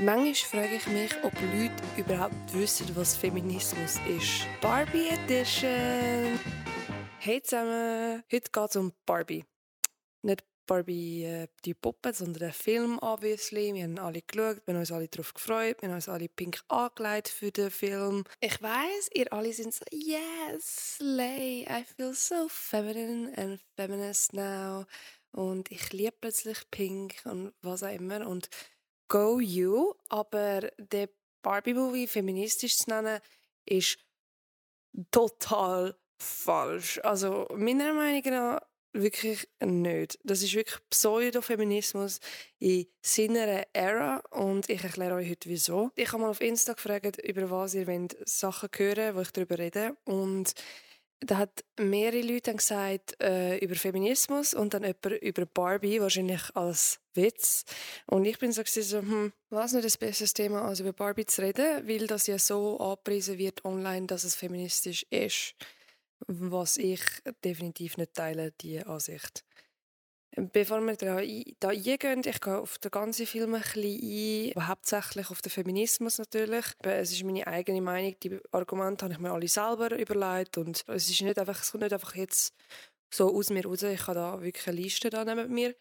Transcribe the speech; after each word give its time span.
Manchmal 0.00 0.34
frage 0.34 0.76
ich 0.76 0.86
mich, 0.86 1.24
ob 1.24 1.32
Leute 1.40 1.74
überhaupt 1.96 2.54
wissen, 2.54 2.86
was 2.94 3.16
Feminismus 3.16 3.96
ist. 4.06 4.46
Barbie 4.60 5.08
Edition! 5.08 6.38
Hey 7.18 7.42
zusammen, 7.42 8.22
heute 8.30 8.48
geht 8.52 8.70
es 8.70 8.76
um 8.76 8.92
Barbie. 9.04 9.44
Nicht 10.22 10.44
Barbie 10.68 11.24
äh, 11.24 11.48
die 11.64 11.74
Puppe, 11.74 12.12
sondern 12.12 12.38
den 12.38 12.52
Film 12.52 13.00
obviously. 13.00 13.74
Wir 13.74 13.82
haben 13.82 13.98
alle 13.98 14.22
geschaut, 14.22 14.64
wir 14.66 14.74
haben 14.74 14.80
uns 14.80 14.92
alle 14.92 15.08
darauf 15.08 15.34
gefreut, 15.34 15.82
wir 15.82 15.88
haben 15.88 15.96
uns 15.96 16.08
alle 16.08 16.28
pink 16.28 16.60
angelegt 16.68 17.28
für 17.28 17.50
den 17.50 17.72
Film. 17.72 18.22
Ich 18.38 18.62
weiß, 18.62 19.10
ihr 19.14 19.32
alle 19.32 19.52
sind 19.52 19.74
so, 19.74 19.84
yes, 19.90 20.98
slay, 20.98 21.66
I 21.68 21.82
feel 21.82 22.14
so 22.14 22.46
feminine 22.48 23.36
and 23.36 23.60
feminist 23.74 24.32
now. 24.32 24.86
Und 25.32 25.72
ich 25.72 25.92
liebe 25.92 26.14
plötzlich 26.20 26.70
pink 26.70 27.16
und 27.24 27.52
was 27.62 27.82
auch 27.82 27.92
immer. 27.92 28.28
Und 28.28 28.48
go 29.08 29.40
you, 29.40 29.94
aber 30.08 30.70
der 30.78 31.08
Barbie-Movie 31.42 32.06
feministisch 32.06 32.76
zu 32.76 32.90
nennen, 32.90 33.20
ist 33.64 33.98
total 35.10 35.96
falsch. 36.20 37.00
Also 37.02 37.46
meiner 37.54 37.94
Meinung 37.94 38.22
nach 38.30 38.60
wirklich 38.92 39.48
nicht. 39.60 40.18
Das 40.24 40.42
ist 40.42 40.54
wirklich 40.54 40.78
Pseudofeminismus 40.90 42.20
in 42.58 42.86
seiner 43.02 43.64
Ära 43.72 44.18
und 44.30 44.68
ich 44.68 44.82
erkläre 44.82 45.14
euch 45.14 45.30
heute 45.30 45.48
wieso. 45.48 45.90
Ich 45.94 46.12
habe 46.12 46.22
mal 46.22 46.30
auf 46.30 46.40
Insta 46.40 46.72
gefragt, 46.72 47.18
über 47.18 47.50
was 47.50 47.74
ihr 47.74 47.86
wollt 47.86 48.16
Sachen 48.28 48.70
hören, 48.76 49.14
wo 49.14 49.20
ich 49.20 49.30
darüber 49.30 49.58
rede 49.58 49.96
und 50.04 50.54
da 51.20 51.38
hat 51.38 51.64
mehrere 51.78 52.22
Leute 52.22 52.54
gesagt 52.54 53.20
äh, 53.20 53.58
über 53.58 53.74
Feminismus 53.74 54.54
und 54.54 54.74
dann 54.74 54.84
jemand 54.84 55.22
über 55.22 55.46
Barbie, 55.46 56.00
wahrscheinlich 56.00 56.54
als 56.54 57.00
Witz. 57.14 57.64
Und 58.06 58.24
ich 58.24 58.38
bin 58.38 58.52
so, 58.52 58.62
so 58.64 58.98
hm, 58.98 59.32
was 59.50 59.72
nicht 59.72 59.84
das 59.84 59.96
beste 59.96 60.26
Thema, 60.26 60.62
als 60.62 60.80
über 60.80 60.92
Barbie 60.92 61.26
zu 61.26 61.42
reden, 61.42 61.88
weil 61.88 62.06
das 62.06 62.26
ja 62.26 62.38
so 62.38 62.78
angepriesen 62.78 63.38
wird 63.38 63.64
online, 63.64 64.06
dass 64.06 64.24
es 64.24 64.36
feministisch 64.36 65.04
ist. 65.10 65.54
Was 66.26 66.76
ich 66.76 67.00
definitiv 67.44 67.96
nicht 67.96 68.14
teile, 68.14 68.52
diese 68.60 68.86
Ansicht. 68.86 69.44
Bevor 70.40 70.80
wir 70.82 70.94
da, 70.94 71.20
da 71.58 71.68
eingehen, 71.70 72.22
ich 72.24 72.40
gehe 72.40 72.58
auf 72.58 72.78
den 72.78 72.92
ganzen 72.92 73.26
Film 73.26 73.54
ein 73.54 73.62
bisschen 73.62 74.52
ein, 74.54 74.68
hauptsächlich 74.68 75.30
auf 75.30 75.42
den 75.42 75.50
Feminismus 75.50 76.18
natürlich. 76.18 76.64
Es 76.82 77.10
ist 77.10 77.24
meine 77.24 77.46
eigene 77.46 77.80
Meinung, 77.80 78.14
die 78.22 78.38
Argumente 78.52 79.04
habe 79.04 79.14
ich 79.14 79.18
mir 79.18 79.32
alle 79.32 79.48
selber 79.48 79.98
überlegt 79.98 80.56
und 80.56 80.84
es 80.86 81.10
ist 81.10 81.22
nicht 81.22 81.38
einfach, 81.38 81.60
es 81.60 81.72
kommt 81.72 81.82
nicht 81.82 81.92
einfach 81.92 82.14
jetzt 82.14 82.54
so 83.12 83.34
aus 83.34 83.50
mir 83.50 83.64
raus, 83.64 83.82
ich 83.82 84.06
habe 84.06 84.14
da 84.14 84.40
wirklich 84.40 84.68
eine 84.68 84.80
Liste 84.80 85.10
da 85.10 85.24
neben 85.24 85.52
mir, 85.52 85.74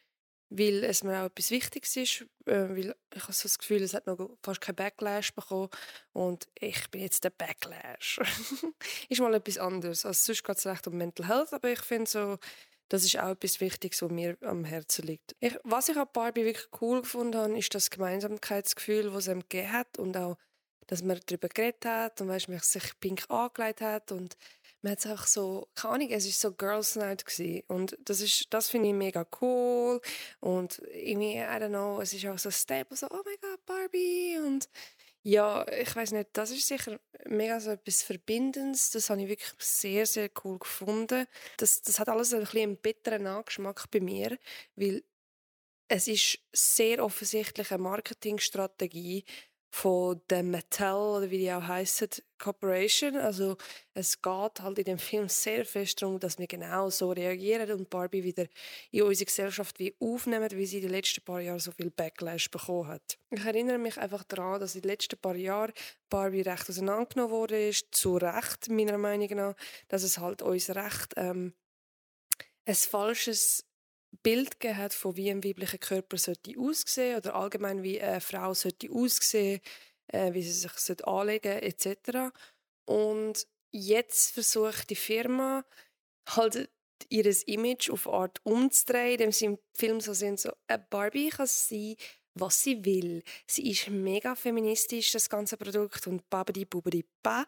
weil 0.49 0.83
es 0.85 1.03
mir 1.03 1.21
auch 1.21 1.25
etwas 1.25 1.51
Wichtiges 1.51 1.95
ist, 1.95 2.21
äh, 2.45 2.69
weil 2.69 2.95
ich 3.13 3.21
habe 3.21 3.33
so 3.33 3.43
das 3.43 3.59
Gefühl, 3.59 3.83
es 3.83 3.93
hat 3.93 4.07
noch 4.07 4.37
fast 4.41 4.61
kein 4.61 4.75
Backlash 4.75 5.35
bekommen 5.35 5.69
und 6.13 6.47
ich 6.59 6.89
bin 6.89 7.01
jetzt 7.01 7.23
der 7.23 7.29
Backlash. 7.29 8.19
ist 9.09 9.21
mal 9.21 9.35
etwas 9.35 9.59
anderes, 9.59 10.03
also 10.03 10.19
sonst 10.33 10.43
geht 10.43 10.57
es 10.57 10.65
recht 10.65 10.87
um 10.87 10.97
Mental 10.97 11.27
Health, 11.27 11.53
aber 11.53 11.69
ich 11.69 11.81
finde 11.81 12.09
so, 12.09 12.37
das 12.89 13.03
ist 13.03 13.19
auch 13.19 13.31
etwas 13.31 13.59
Wichtiges, 13.59 14.01
was 14.01 14.11
mir 14.11 14.37
am 14.41 14.63
Herzen 14.63 15.05
liegt. 15.05 15.35
Ich, 15.39 15.57
was 15.63 15.89
ich 15.89 15.97
an 15.97 16.07
Barbie 16.13 16.45
wirklich 16.45 16.69
cool 16.81 17.01
gefunden 17.01 17.37
habe, 17.37 17.57
ist 17.57 17.73
das 17.75 17.89
Gemeinsamkeitsgefühl, 17.89 19.11
das 19.11 19.27
es 19.27 19.33
ihm 19.33 19.41
gegeben 19.41 19.71
hat 19.71 19.99
und 19.99 20.15
auch, 20.17 20.37
dass 20.87 21.03
man 21.03 21.19
darüber 21.25 21.49
geredet 21.49 21.85
hat 21.85 22.21
und 22.21 22.29
weißt, 22.29 22.49
man 22.49 22.59
sich 22.59 22.99
pink 22.99 23.29
angelegt 23.29 23.81
hat 23.81 24.11
und 24.11 24.37
man 24.81 24.91
hat 24.91 24.99
es 24.99 25.07
auch 25.07 25.25
so, 25.25 25.67
keine 25.75 25.95
Ahnung, 25.95 26.09
es 26.11 26.25
ist 26.25 26.39
so 26.39 26.51
Girls 26.53 26.95
Night 26.95 27.25
gewesen. 27.25 27.63
und 27.67 27.97
das 28.05 28.21
ist, 28.21 28.53
das 28.53 28.69
finde 28.69 28.89
ich 28.89 28.93
mega 28.93 29.25
cool 29.41 29.99
und 30.39 30.81
irgendwie, 30.93 31.37
I 31.37 31.57
don't 31.59 31.69
know, 31.69 31.99
es 31.99 32.13
ist 32.13 32.25
auch 32.27 32.37
so 32.37 32.49
ein 32.49 32.53
Step, 32.53 32.87
so, 32.91 33.07
oh 33.09 33.21
mein 33.25 33.35
Gott, 33.41 33.65
Barbie 33.65 34.37
und 34.45 34.69
ja, 35.27 35.67
ich 35.67 35.93
weiß 35.93 36.13
nicht, 36.13 36.29
das 36.31 36.51
ist 36.51 36.65
sicher 36.65 37.01
mega 37.25 37.59
so 37.59 37.71
etwas 37.71 38.01
Verbindendes. 38.01 38.91
Das 38.91 39.09
habe 39.09 39.21
ich 39.21 39.27
wirklich 39.27 39.51
sehr, 39.59 40.05
sehr 40.05 40.29
cool 40.45 40.57
gefunden. 40.57 41.25
Das, 41.57 41.81
das 41.81 41.99
hat 41.99 42.07
alles 42.07 42.33
ein 42.33 42.39
bisschen 42.39 42.61
einen 42.61 42.77
bitteren 42.77 43.23
Nachgeschmack 43.23 43.91
bei 43.91 43.99
mir, 43.99 44.37
weil 44.77 45.03
es 45.89 46.07
ist 46.07 46.39
sehr 46.53 47.03
offensichtlich 47.03 47.71
eine 47.71 47.83
Marketingstrategie 47.83 49.25
von 49.77 50.19
der 50.31 50.41
Mattel 50.41 50.95
oder 50.95 51.29
wie 51.29 51.37
die 51.37 51.51
auch 51.51 51.61
heißen 51.61 52.09
Corporation. 52.39 53.15
Also 53.15 53.57
es 53.93 54.19
geht 54.19 54.61
halt 54.61 54.79
in 54.79 54.85
dem 54.85 54.97
Film 54.97 55.29
sehr 55.29 55.65
fest 55.65 56.01
darum, 56.01 56.19
dass 56.19 56.39
wir 56.39 56.47
genau 56.47 56.89
so 56.89 57.11
reagieren 57.11 57.69
und 57.71 57.87
Barbie 57.87 58.23
wieder 58.23 58.47
in 58.89 59.03
unsere 59.03 59.25
Gesellschaft 59.25 59.77
wie 59.77 59.95
aufnehmen, 59.99 60.49
wie 60.51 60.65
sie 60.65 60.77
in 60.77 60.83
den 60.83 60.91
letzten 60.91 61.23
paar 61.23 61.41
Jahren 61.41 61.59
so 61.59 61.71
viel 61.71 61.91
Backlash 61.91 62.49
bekommen 62.49 62.87
hat. 62.87 63.19
Ich 63.29 63.45
erinnere 63.45 63.77
mich 63.77 63.99
einfach 63.99 64.23
daran, 64.23 64.59
dass 64.59 64.73
in 64.73 64.81
den 64.81 64.89
letzten 64.89 65.19
paar 65.19 65.35
Jahren 65.35 65.73
Barbie 66.09 66.41
recht 66.41 66.67
auseinandergenommen 66.67 67.31
wurde, 67.31 67.71
zu 67.91 68.17
Recht 68.17 68.69
meiner 68.69 68.97
Meinung 68.97 69.29
nach, 69.35 69.55
dass 69.89 70.01
es 70.01 70.17
halt 70.17 70.41
uns 70.41 70.71
recht 70.71 71.13
ähm, 71.17 71.53
ein 72.65 72.75
falsches 72.75 73.66
Bild 74.27 74.57
hat 74.61 74.93
von 74.93 75.15
wie 75.15 75.31
ein 75.31 75.41
weiblicher 75.41 75.77
Körper 75.77 76.17
sollte 76.17 76.51
aussehen 76.59 77.15
oder 77.15 77.33
allgemein 77.33 77.81
wie 77.81 78.01
eine 78.01 78.19
Frau 78.19 78.53
sollte 78.53 78.91
aussehen, 78.91 79.61
äh, 80.07 80.33
wie 80.33 80.43
sie 80.43 80.51
sich 80.51 80.73
sollte 80.73 81.07
anlegen 81.07 81.59
etc. 81.59 82.33
Und 82.83 83.47
jetzt 83.71 84.33
versucht 84.33 84.89
die 84.89 84.97
Firma 84.97 85.63
halt 86.27 86.69
ihr 87.07 87.47
Image 87.47 87.89
auf 87.89 88.05
Art 88.05 88.41
umzudrehen, 88.43 89.13
indem 89.13 89.31
sie 89.31 89.45
im 89.45 89.59
Film 89.73 90.01
so 90.01 90.11
sind, 90.11 90.41
so 90.41 90.51
eine 90.67 90.85
Barbie 90.89 91.29
kann 91.29 91.47
sein, 91.47 91.95
was 92.33 92.61
sie 92.61 92.83
will. 92.83 93.23
Sie 93.45 93.71
ist 93.71 93.87
mega 93.87 94.35
feministisch, 94.35 95.13
das 95.13 95.29
ganze 95.29 95.55
Produkt 95.55 96.05
und 96.05 96.29
babidi 96.29 96.65
bubidi 96.65 97.05
ba. 97.23 97.45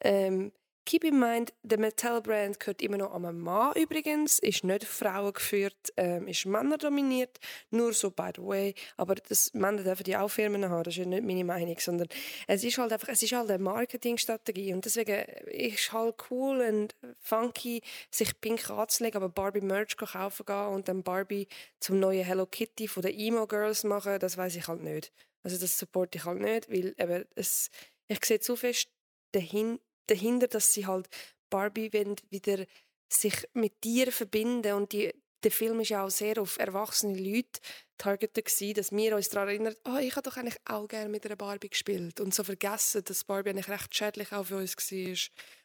Ähm, 0.00 0.52
Keep 0.86 1.04
in 1.04 1.20
mind, 1.20 1.52
der 1.62 1.78
Mattel-Brand 1.78 2.58
gehört 2.58 2.82
immer 2.82 2.96
noch 2.96 3.14
einem 3.14 3.38
Mann 3.38 3.72
übrigens, 3.74 4.38
ist 4.38 4.64
nicht 4.64 4.84
Frauen 4.84 5.32
geführt, 5.32 5.92
ähm, 5.96 6.26
ist 6.26 6.46
Männer 6.46 6.78
dominiert, 6.78 7.38
nur 7.70 7.92
so 7.92 8.10
by 8.10 8.30
the 8.34 8.42
way, 8.42 8.74
aber 8.96 9.14
das, 9.14 9.52
Männer 9.54 9.82
dürfen 9.82 10.04
die 10.04 10.16
auch 10.16 10.28
Firmen 10.28 10.68
haben, 10.68 10.82
das 10.82 10.94
ist 10.94 10.98
ja 10.98 11.04
nicht 11.04 11.22
meine 11.22 11.44
Meinung, 11.44 11.76
sondern 11.78 12.08
es 12.46 12.64
ist 12.64 12.78
halt 12.78 12.92
einfach, 12.92 13.08
es 13.08 13.22
ist 13.22 13.32
halt 13.32 13.50
eine 13.50 13.62
Marketingstrategie 13.62 14.72
und 14.72 14.84
deswegen 14.84 15.24
ist 15.46 15.78
es 15.78 15.92
halt 15.92 16.14
cool 16.30 16.60
und 16.60 16.96
funky, 17.20 17.82
sich 18.10 18.40
pink 18.40 18.70
anzulegen, 18.70 19.22
aber 19.22 19.28
Barbie 19.28 19.60
Merch 19.60 19.96
kaufen 19.96 20.46
gehen 20.46 20.66
und 20.68 20.88
dann 20.88 21.02
Barbie 21.02 21.46
zum 21.78 22.00
neuen 22.00 22.24
Hello 22.24 22.46
Kitty 22.46 22.88
von 22.88 23.02
den 23.02 23.18
Emo 23.18 23.46
Girls 23.46 23.84
machen, 23.84 24.18
das 24.18 24.36
weiß 24.36 24.56
ich 24.56 24.66
halt 24.66 24.82
nicht. 24.82 25.12
Also 25.42 25.58
das 25.58 25.78
supporte 25.78 26.18
ich 26.18 26.24
halt 26.24 26.40
nicht, 26.40 26.70
weil 26.70 26.94
eben 26.98 27.24
es, 27.34 27.70
ich 28.08 28.24
sehe 28.24 28.40
zu 28.40 28.56
fest 28.56 28.88
dahin, 29.32 29.78
dahinter, 30.10 30.48
dass 30.48 30.72
sie 30.72 30.86
halt 30.86 31.08
Barbie 31.48 31.92
wieder 31.92 32.64
sich 33.08 33.48
mit 33.54 33.80
Tieren 33.80 34.12
verbinden 34.12 34.74
und 34.74 34.92
die, 34.92 35.12
der 35.42 35.50
Film 35.50 35.80
ist 35.80 35.88
ja 35.88 36.04
auch 36.04 36.10
sehr 36.10 36.40
auf 36.40 36.58
erwachsene 36.58 37.18
Leute 37.18 37.60
targeted 37.98 38.44
gewesen, 38.44 38.74
dass 38.74 38.92
wir 38.92 39.16
uns 39.16 39.28
daran 39.28 39.48
erinnern, 39.48 39.74
oh, 39.84 39.96
ich 39.96 40.14
habe 40.16 40.28
doch 40.28 40.36
eigentlich 40.36 40.58
auch 40.64 40.86
gerne 40.86 41.08
mit 41.08 41.24
einer 41.26 41.36
Barbie 41.36 41.68
gespielt 41.68 42.20
und 42.20 42.34
so 42.34 42.44
vergessen, 42.44 43.02
dass 43.04 43.24
Barbie 43.24 43.50
eigentlich 43.50 43.68
recht 43.68 43.94
schädlich 43.94 44.32
auch 44.32 44.44
für 44.44 44.56
uns 44.56 44.76
war. 44.76 45.16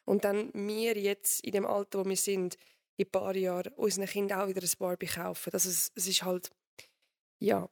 Und 0.04 0.24
dann 0.24 0.50
wir 0.54 0.96
jetzt 0.96 1.44
in 1.44 1.52
dem 1.52 1.66
Alter, 1.66 2.00
wo 2.00 2.08
wir 2.08 2.16
sind, 2.16 2.56
in 2.96 3.06
ein 3.06 3.10
paar 3.10 3.36
Jahren, 3.36 3.72
unseren 3.74 4.06
Kindern 4.06 4.40
auch 4.40 4.48
wieder 4.48 4.62
ein 4.62 4.70
Barbie 4.78 5.06
kaufen. 5.06 5.50
Also 5.52 5.68
es, 5.68 5.92
es 5.94 6.06
ist 6.06 6.22
halt, 6.22 6.50
ja, 7.38 7.68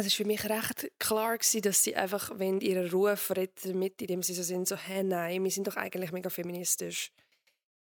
es 0.00 0.06
ist 0.06 0.16
für 0.16 0.24
mich 0.24 0.44
recht 0.48 0.90
klar 0.98 1.38
gewesen, 1.38 1.62
dass 1.62 1.84
sie 1.84 1.96
einfach, 1.96 2.32
wenn 2.34 2.60
ihren 2.60 2.90
Ruf 2.90 3.30
retten 3.30 3.78
mit, 3.78 4.00
indem 4.02 4.22
sie 4.22 4.34
so 4.34 4.42
sind, 4.42 4.66
so, 4.68 4.76
hä, 4.76 5.02
nein, 5.02 5.42
wir 5.44 5.50
sind 5.50 5.66
doch 5.66 5.76
eigentlich 5.76 6.12
mega 6.12 6.30
feministisch. 6.30 7.12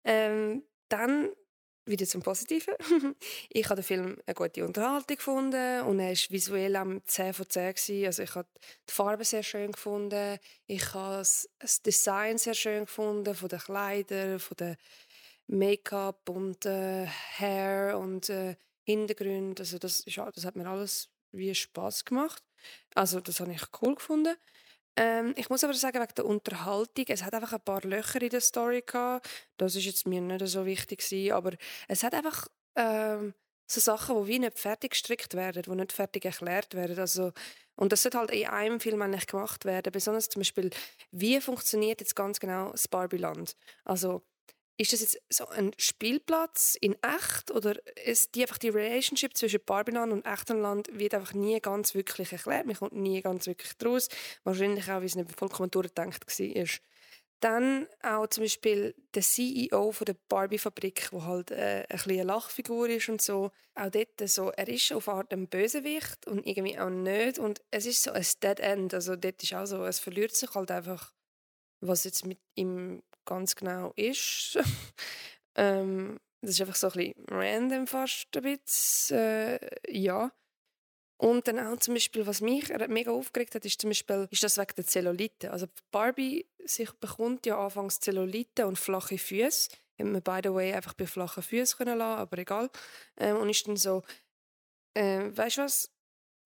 Ähm, 0.03 0.63
dann 0.89 1.29
wieder 1.85 2.05
zum 2.05 2.21
Positiven. 2.21 2.75
ich 3.49 3.65
habe 3.65 3.81
den 3.81 3.83
Film 3.83 4.17
eine 4.25 4.35
gute 4.35 4.65
Unterhaltung 4.65 5.17
gefunden 5.17 5.81
und 5.81 5.99
er 5.99 6.11
ist 6.11 6.31
visuell 6.31 6.75
am 6.75 7.01
10 7.05 7.33
von 7.33 7.49
10 7.49 7.73
gewesen. 7.73 8.05
Also 8.05 8.23
ich 8.23 8.35
habe 8.35 8.47
die 8.87 8.93
Farbe 8.93 9.25
sehr 9.25 9.43
schön 9.43 9.71
gefunden, 9.71 10.37
ich 10.67 10.93
habe 10.93 11.17
das 11.17 11.81
Design 11.81 12.37
sehr 12.37 12.53
schön 12.53 12.85
gefunden 12.85 13.35
von 13.35 13.49
den 13.49 13.59
Kleidern, 13.59 14.39
von 14.39 14.57
den 14.57 14.77
Make-up 15.47 16.29
und 16.29 16.65
äh, 16.65 17.07
Hair 17.07 17.97
und 17.97 18.29
äh, 18.29 18.55
Hintergrund. 18.83 19.59
Also 19.59 19.79
das, 19.79 20.01
ist, 20.01 20.17
das 20.17 20.45
hat 20.45 20.55
mir 20.55 20.67
alles 20.67 21.09
wie 21.31 21.53
Spaß 21.53 22.05
gemacht. 22.05 22.43
Also 22.95 23.19
das 23.19 23.39
habe 23.39 23.53
ich 23.53 23.61
cool 23.81 23.95
gefunden. 23.95 24.35
Ähm, 24.95 25.33
ich 25.37 25.49
muss 25.49 25.63
aber 25.63 25.73
sagen, 25.73 26.01
wegen 26.01 26.15
der 26.15 26.25
Unterhaltung, 26.25 27.05
es 27.07 27.23
hat 27.23 27.33
einfach 27.33 27.53
ein 27.53 27.61
paar 27.61 27.81
Löcher 27.81 28.21
in 28.21 28.29
der 28.29 28.41
Story 28.41 28.83
gehabt. 28.85 29.29
Das 29.57 29.75
ist 29.75 29.85
jetzt 29.85 30.07
mir 30.07 30.21
nicht 30.21 30.45
so 30.47 30.65
wichtig 30.65 30.99
gewesen, 30.99 31.33
aber 31.33 31.53
es 31.87 32.03
hat 32.03 32.13
einfach 32.13 32.47
ähm, 32.75 33.33
so 33.71 33.79
Sachen, 33.79 34.21
die 34.23 34.27
wie 34.27 34.39
nicht 34.39 34.59
fertig 34.59 34.91
gestrickt 34.91 35.35
werden, 35.35 35.63
die 35.63 35.75
nicht 35.75 35.93
fertig 35.93 36.25
erklärt 36.25 36.73
werden. 36.73 36.99
Also, 36.99 37.31
und 37.75 37.91
das 37.91 38.01
sollte 38.03 38.17
halt 38.17 38.31
in 38.31 38.47
einem 38.47 38.79
Film 38.79 39.01
eigentlich 39.01 39.27
gemacht 39.27 39.63
werden. 39.65 39.91
Besonders 39.91 40.29
zum 40.29 40.41
Beispiel, 40.41 40.69
wie 41.11 41.39
funktioniert 41.39 42.01
jetzt 42.01 42.15
ganz 42.15 42.39
genau 42.39 42.71
das 42.71 42.87
Barbie-Land? 42.87 43.55
Also 43.85 44.23
ist 44.79 44.93
das 44.93 45.01
jetzt 45.01 45.21
so 45.29 45.45
ein 45.49 45.73
Spielplatz 45.77 46.77
in 46.79 46.95
echt 47.03 47.51
oder 47.51 47.75
ist 48.05 48.33
die 48.33 48.43
einfach 48.43 48.57
die 48.57 48.69
Relationship 48.69 49.35
zwischen 49.35 49.59
Barbieland 49.65 50.13
und 50.13 50.25
echtem 50.25 50.61
Land 50.61 50.87
wird 50.93 51.13
einfach 51.13 51.33
nie 51.33 51.59
ganz 51.59 51.93
wirklich 51.93 52.31
erklärt, 52.31 52.65
man 52.65 52.77
kommt 52.77 52.93
nie 52.93 53.21
ganz 53.21 53.45
wirklich 53.45 53.75
draus. 53.77 54.07
Wahrscheinlich 54.45 54.85
auch, 54.85 54.99
weil 54.99 55.03
es 55.03 55.15
nicht 55.15 55.37
vollkommen 55.37 55.69
durchgedacht 55.69 56.25
war. 56.25 56.65
Dann 57.41 57.87
auch 58.03 58.27
zum 58.27 58.45
Beispiel 58.45 58.95
der 59.13 59.21
CEO 59.21 59.91
von 59.91 60.05
der 60.05 60.15
Barbie-Fabrik, 60.29 61.09
der 61.11 61.25
halt 61.25 61.51
äh, 61.51 61.85
ein 61.89 61.99
eine 62.05 62.23
Lachfigur 62.23 62.87
ist 62.87 63.09
und 63.09 63.21
so. 63.21 63.51
Auch 63.75 63.89
dort 63.89 64.29
so, 64.29 64.49
er 64.51 64.67
ist 64.67 64.93
auf 64.93 65.09
Art 65.09 65.33
ein 65.33 65.47
Bösewicht 65.47 66.25
und 66.25 66.45
irgendwie 66.45 66.79
auch 66.79 66.89
nicht. 66.89 67.37
Und 67.37 67.61
es 67.71 67.85
ist 67.85 68.03
so 68.03 68.11
ein 68.11 68.25
Dead 68.41 68.59
End. 68.61 68.93
Also 68.93 69.17
dort 69.17 69.43
ist 69.43 69.53
auch 69.53 69.65
so, 69.65 69.85
es 69.85 69.99
verliert 69.99 70.35
sich 70.35 70.53
halt 70.53 70.71
einfach, 70.71 71.13
was 71.81 72.03
jetzt 72.05 72.25
mit 72.25 72.39
ihm 72.55 73.03
ganz 73.29 73.55
genau 73.55 73.93
ist. 73.95 74.57
ähm, 75.55 76.19
das 76.41 76.51
ist 76.51 76.61
einfach 76.61 76.75
so 76.75 76.87
ein 76.87 76.93
bisschen 76.93 77.25
random 77.29 77.87
fast 77.87 78.27
ein 78.35 78.43
bisschen. 78.43 79.17
Äh, 79.17 79.59
ja. 79.87 80.31
Und 81.21 81.47
dann 81.47 81.59
auch 81.59 81.77
zum 81.77 81.95
Beispiel, 81.95 82.25
was 82.25 82.39
mich 82.39 82.69
mega 82.87 83.11
aufgeregt 83.11 83.53
hat, 83.53 83.65
ist 83.65 83.81
zum 83.81 83.89
Beispiel, 83.89 84.27
ist 84.31 84.41
das 84.41 84.57
wegen 84.57 84.73
der 84.77 84.85
Zellulite. 84.85 85.51
Also 85.51 85.67
Barbie 85.91 86.47
sich 86.63 86.91
bekommt 86.93 87.45
ja 87.45 87.59
anfangs 87.59 87.99
Zellulite 87.99 88.65
und 88.65 88.79
flache 88.79 89.17
Füße. 89.17 89.69
Hätte 89.97 90.09
man, 90.09 90.21
by 90.21 90.39
the 90.41 90.53
way, 90.53 90.73
einfach 90.73 90.93
bei 90.93 91.05
flachen 91.05 91.43
Füßen 91.43 91.77
können 91.77 91.97
lassen, 91.97 92.19
aber 92.19 92.37
egal. 92.37 92.69
Ähm, 93.17 93.35
und 93.35 93.49
ist 93.49 93.67
dann 93.67 93.75
so, 93.75 94.03
äh, 94.93 95.29
weißt 95.29 95.57
du 95.57 95.61
was, 95.63 95.91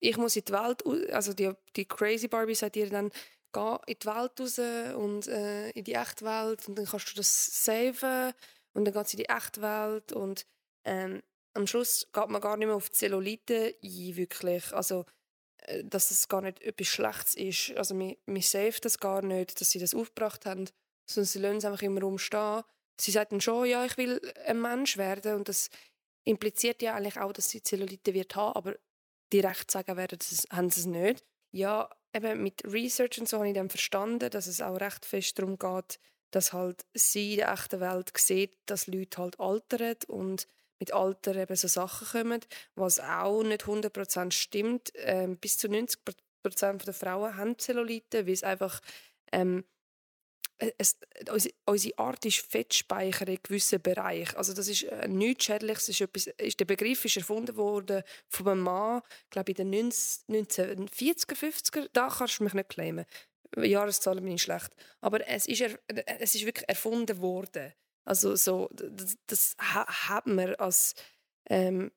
ich 0.00 0.16
muss 0.16 0.34
in 0.34 0.44
die 0.44 0.52
Welt, 0.52 0.84
also 1.12 1.32
die, 1.32 1.52
die 1.76 1.86
crazy 1.86 2.26
Barbie 2.26 2.56
sagt 2.56 2.74
ihr 2.74 2.90
dann, 2.90 3.12
geh 3.54 3.76
in 3.86 3.96
die 4.02 4.06
Welt 4.06 4.40
raus 4.40 4.58
und 4.96 5.26
äh, 5.28 5.70
in 5.70 5.84
die 5.84 5.94
echte 5.94 6.24
Welt 6.26 6.68
und 6.68 6.76
dann 6.76 6.84
kannst 6.84 7.10
du 7.10 7.14
das 7.16 7.64
saven 7.64 8.34
und 8.74 8.84
dann 8.84 8.92
geht 8.92 9.08
sie 9.08 9.16
in 9.16 9.24
die 9.24 9.30
echte 9.30 9.62
Welt 9.62 10.12
und 10.12 10.44
ähm, 10.84 11.22
am 11.54 11.66
Schluss 11.66 12.08
geht 12.12 12.28
man 12.28 12.40
gar 12.40 12.56
nicht 12.56 12.66
mehr 12.66 12.76
auf 12.76 12.90
die 12.90 12.96
Zellulite 12.96 13.76
ein, 13.80 14.16
wirklich. 14.16 14.72
Also, 14.72 15.04
äh, 15.58 15.84
dass 15.84 16.08
das 16.08 16.28
gar 16.28 16.42
nicht 16.42 16.60
etwas 16.60 16.88
Schlechtes 16.88 17.34
ist. 17.34 17.76
Also, 17.76 17.98
wir, 17.98 18.16
wir 18.26 18.42
das 18.84 18.98
gar 18.98 19.22
nicht, 19.22 19.60
dass 19.60 19.70
sie 19.70 19.78
das 19.78 19.94
aufgebracht 19.94 20.46
haben, 20.46 20.68
sondern 21.06 21.26
sie 21.26 21.38
lassen 21.38 21.56
es 21.58 21.64
einfach 21.64 21.82
immer 21.82 22.02
rumstehen. 22.02 22.62
Sie 23.00 23.10
sagt 23.10 23.32
dann 23.32 23.40
schon, 23.40 23.66
ja, 23.66 23.84
ich 23.84 23.96
will 23.96 24.20
ein 24.46 24.60
Mensch 24.60 24.96
werden 24.96 25.34
und 25.36 25.48
das 25.48 25.70
impliziert 26.24 26.82
ja 26.82 26.94
eigentlich 26.94 27.18
auch, 27.18 27.32
dass 27.32 27.50
sie 27.50 27.62
Zellulite 27.62 28.14
wird 28.14 28.36
haben, 28.36 28.56
aber 28.56 28.76
direkt 29.32 29.70
sagen 29.70 29.96
werden, 29.96 30.18
das 30.18 30.46
haben 30.50 30.70
sie 30.70 30.80
es 30.80 30.86
nicht. 30.86 31.24
Ja, 31.50 31.90
eben 32.14 32.42
mit 32.42 32.62
Research 32.64 33.18
und 33.20 33.28
so 33.28 33.38
habe 33.38 33.48
ich 33.48 33.54
dann 33.54 33.70
verstanden, 33.70 34.30
dass 34.30 34.46
es 34.46 34.60
auch 34.60 34.80
recht 34.80 35.04
fest 35.04 35.38
darum 35.38 35.58
geht, 35.58 35.98
dass 36.30 36.52
halt 36.52 36.84
sie 36.94 37.32
in 37.32 37.38
der 37.38 37.52
echten 37.52 37.80
Welt 37.80 38.12
sieht, 38.16 38.56
dass 38.66 38.86
Leute 38.86 39.22
halt 39.22 39.38
altern 39.40 39.96
und 40.08 40.48
mit 40.78 40.92
Alter 40.92 41.36
eben 41.36 41.56
so 41.56 41.68
Sachen 41.68 42.08
kommen, 42.08 42.40
was 42.74 43.00
auch 43.00 43.42
nicht 43.42 43.64
100% 43.64 44.32
stimmt. 44.32 44.92
Ähm, 44.96 45.38
bis 45.38 45.56
zu 45.56 45.68
90% 45.68 46.84
der 46.84 46.94
Frauen 46.94 47.36
haben 47.36 47.58
Zellulite, 47.58 48.26
weil 48.26 48.32
es 48.32 48.42
einfach 48.42 48.80
ähm, 49.32 49.64
es, 50.58 50.96
unsere 51.66 51.98
Art 51.98 52.24
ist 52.24 52.38
Fettspeicher 52.38 53.26
in 53.26 53.38
gewissen 53.42 53.80
Bereichen. 53.80 54.36
Also 54.36 54.52
das 54.52 54.68
ist 54.68 54.84
äh, 54.84 55.08
nichts 55.08 55.44
Schädliches. 55.44 55.88
Ist 55.88 56.00
etwas, 56.00 56.26
ist, 56.26 56.60
der 56.60 56.64
Begriff 56.64 57.04
ist 57.04 57.16
erfunden 57.16 57.56
worden 57.56 58.02
von 58.28 58.48
einem 58.48 58.60
Mann, 58.60 59.02
glaube 59.30 59.52
ich, 59.52 59.58
in 59.58 59.70
den 59.70 59.90
1940er, 59.90 61.34
50er. 61.34 61.88
Da 61.92 62.08
kannst 62.08 62.38
du 62.38 62.44
mich 62.44 62.54
nicht 62.54 62.68
claimen. 62.68 63.04
Jahreszahlen 63.56 64.24
bin 64.24 64.34
ich 64.34 64.42
schlecht. 64.42 64.74
Aber 65.00 65.26
es 65.28 65.46
ist, 65.46 65.60
er, 65.60 65.78
es 66.20 66.34
ist 66.34 66.46
wirklich 66.46 66.68
erfunden 66.68 67.20
worden. 67.20 67.72
Also 68.04 68.36
so, 68.36 68.68
das, 68.72 69.16
das 69.26 69.56
hat 69.58 70.26
man 70.26 70.54
als 70.56 70.94
ähm, 71.48 71.90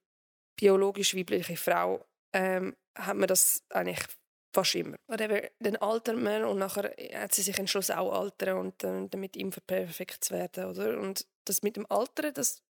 biologisch 0.56 1.16
weibliche 1.16 1.58
Frau 1.58 2.06
ähm, 2.34 2.76
hat 2.96 3.18
man 3.18 3.28
das 3.28 3.64
eigentlich 3.70 4.06
fast 4.54 4.76
immer. 4.76 4.98
Whatever, 5.08 5.42
dann 5.60 5.76
altert 5.78 6.18
man 6.18 6.46
und 6.46 6.58
nachher 6.58 6.94
hat 7.14 7.34
sie 7.34 7.42
sich 7.42 7.58
entschlossen, 7.58 7.96
auch 7.96 8.12
altern 8.12 8.58
und 8.58 8.84
dann 8.84 9.10
damit 9.10 9.36
ihm 9.36 9.52
perfekt 9.52 10.24
zu 10.24 10.34
werden, 10.34 10.66
oder? 10.66 11.00
Und 11.00 11.26
das 11.46 11.64
mit 11.64 11.76
dem 11.76 11.90
Altern, 11.90 12.34
das, 12.34 12.62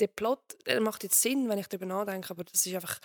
der 0.00 0.08
Plot, 0.08 0.40
der 0.66 0.80
macht 0.80 1.02
jetzt 1.02 1.20
Sinn, 1.20 1.48
wenn 1.48 1.58
ich 1.58 1.68
darüber 1.68 1.86
nachdenke, 1.86 2.30
aber 2.30 2.44
das 2.44 2.64
ist 2.66 2.74
einfach 2.74 3.00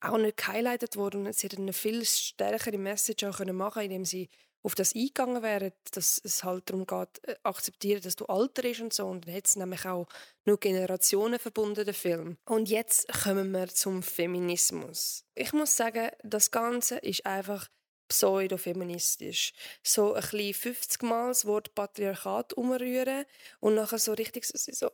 auch 0.00 0.16
nicht 0.16 0.38
gehighlightet 0.38 0.96
worden 0.96 1.30
sie 1.32 1.46
hat 1.46 1.58
eine 1.58 1.74
viel 1.74 2.04
stärkere 2.04 2.78
Message 2.78 3.24
auch 3.24 3.36
können 3.36 3.56
machen, 3.56 3.82
indem 3.82 4.04
sie 4.04 4.30
auf 4.62 4.74
das 4.74 4.94
eingegangen 4.94 5.42
wären, 5.42 5.72
dass 5.92 6.20
es 6.22 6.44
halt 6.44 6.68
darum 6.68 6.86
geht, 6.86 7.26
äh, 7.28 7.36
akzeptieren, 7.42 8.02
dass 8.02 8.16
du 8.16 8.26
alter 8.26 8.62
bist 8.62 8.80
und 8.80 8.92
so. 8.92 9.06
Und 9.06 9.26
dann 9.26 9.34
hat 9.34 9.46
es 9.46 9.56
nämlich 9.56 9.86
auch 9.86 10.06
nur 10.44 10.58
Generationen 10.58 11.38
verbunden, 11.38 11.84
der 11.84 11.94
Film. 11.94 12.36
Und 12.44 12.68
jetzt 12.68 13.08
kommen 13.24 13.50
wir 13.52 13.68
zum 13.68 14.02
Feminismus. 14.02 15.24
Ich 15.34 15.52
muss 15.52 15.76
sagen, 15.76 16.10
das 16.22 16.50
Ganze 16.50 16.98
ist 16.98 17.24
einfach 17.24 17.68
pseudofeministisch. 18.10 19.52
So 19.82 20.14
ein 20.14 20.20
bisschen 20.20 20.54
50 20.54 21.02
Mal 21.02 21.28
das 21.28 21.46
Wort 21.46 21.74
Patriarchat 21.74 22.52
umrühren 22.54 23.24
und 23.60 23.76
nachher 23.76 23.98
so 23.98 24.12
richtig 24.12 24.44
so, 24.44 24.58
so 24.72 24.90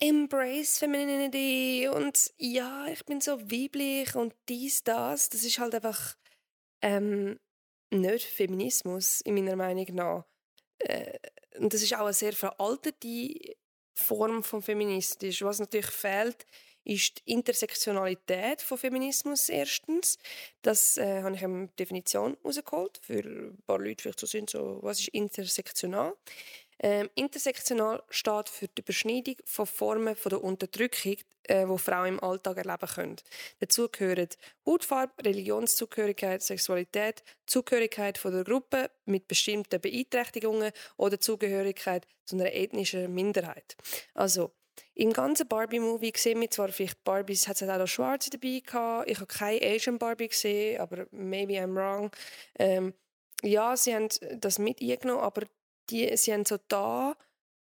Embrace 0.00 0.78
Femininity 0.78 1.88
und 1.88 2.32
ja, 2.38 2.86
ich 2.86 3.04
bin 3.04 3.20
so 3.20 3.40
weiblich 3.42 4.14
und 4.16 4.34
dies, 4.48 4.82
das. 4.82 5.28
Das 5.28 5.44
ist 5.44 5.58
halt 5.58 5.74
einfach 5.74 6.16
ähm, 6.80 7.38
nicht 7.90 8.26
Feminismus, 8.26 9.20
in 9.22 9.34
meiner 9.34 9.56
Meinung 9.56 9.86
nach. 9.94 10.24
Äh, 10.78 11.18
und 11.58 11.72
das 11.72 11.82
ist 11.82 11.94
auch 11.94 12.00
eine 12.00 12.12
sehr 12.12 12.32
veraltete 12.32 13.56
Form 13.94 14.42
von 14.42 14.62
Feminismus. 14.62 15.40
Was 15.42 15.58
natürlich 15.58 15.86
fehlt, 15.86 16.46
ist 16.86 17.18
die 17.18 17.32
Intersektionalität 17.32 18.62
von 18.62 18.78
Feminismus 18.78 19.48
erstens. 19.48 20.18
Das 20.62 20.96
äh, 20.98 21.22
habe 21.22 21.34
ich 21.34 21.44
eine 21.44 21.68
Definition 21.78 22.36
herausgeholt, 22.42 23.00
für 23.02 23.18
ein 23.18 23.58
paar 23.66 23.80
Leute 23.80 24.02
vielleicht 24.02 24.20
so 24.20 24.26
sind, 24.26 24.50
so, 24.50 24.78
was 24.82 25.00
ist 25.00 25.08
intersektional? 25.08 26.16
Ähm, 26.78 27.08
intersektional 27.14 28.02
steht 28.10 28.48
für 28.48 28.68
die 28.68 28.82
Überschneidung 28.82 29.36
von 29.44 29.66
Formen 29.66 30.14
von 30.14 30.30
der 30.30 30.44
Unterdrückung, 30.44 31.16
äh, 31.44 31.66
Frauen 31.78 32.08
im 32.08 32.20
Alltag 32.22 32.58
erleben 32.58 32.88
können. 32.88 33.16
Dazu 33.60 33.88
gehören 33.88 34.28
Hautfarbe, 34.66 35.24
Religionszugehörigkeit, 35.24 36.42
Sexualität, 36.42 37.22
Zugehörigkeit 37.46 38.18
von 38.18 38.32
der 38.32 38.44
Gruppe 38.44 38.90
mit 39.06 39.28
bestimmten 39.28 39.80
Beeinträchtigungen 39.80 40.72
oder 40.96 41.18
Zugehörigkeit 41.18 42.06
zu 42.24 42.36
einer 42.36 42.52
ethnischen 42.52 43.14
Minderheit. 43.14 43.76
Also 44.14 44.52
im 44.94 45.12
ganzen 45.12 45.48
Barbie-Movie 45.48 46.12
sehen 46.16 46.40
wir 46.40 46.50
zwar 46.50 46.68
vielleicht 46.68 47.02
Barbies, 47.04 47.48
hat 47.48 47.60
es 47.60 47.68
auch 47.68 47.78
noch 47.78 47.86
Schwarze 47.86 48.30
dabei 48.30 48.60
gehabt. 48.64 49.10
Ich 49.10 49.16
habe 49.16 49.26
keine 49.26 49.60
Asian 49.62 49.98
Barbie 49.98 50.28
gesehen, 50.28 50.80
aber 50.80 51.06
maybe 51.10 51.54
I'm 51.54 51.74
wrong. 51.74 52.10
Ähm, 52.58 52.92
ja, 53.42 53.76
sie 53.76 53.94
haben 53.94 54.08
das 54.38 54.58
mit 54.58 54.80
eingenommen, 54.80 55.22
aber 55.22 55.42
die, 55.90 56.16
sie 56.16 56.32
haben 56.32 56.44
so 56.44 56.58
da, 56.68 57.16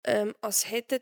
ähm, 0.05 0.35
als 0.41 0.69
hätten 0.69 0.99